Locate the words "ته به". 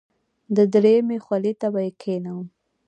1.59-1.79